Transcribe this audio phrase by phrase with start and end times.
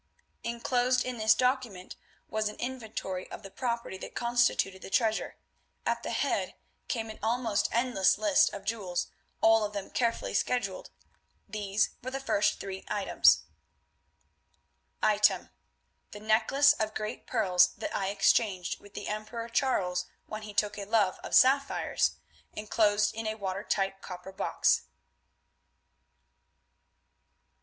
[0.43, 1.95] Enclosed in this document
[2.27, 5.35] was an inventory of the property that constituted the treasure.
[5.85, 6.55] At the head
[6.87, 9.11] came an almost endless list of jewels,
[9.41, 10.89] all of them carefully scheduled.
[11.47, 13.43] These were the first three items:
[15.03, 15.51] "Item:
[16.13, 20.79] The necklace of great pearls that I exchanged with the Emperor Charles when he took
[20.79, 22.13] a love for sapphires,
[22.55, 24.81] enclosed in a watertight copper box.